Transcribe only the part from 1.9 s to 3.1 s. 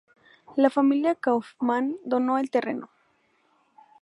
donó el terreno.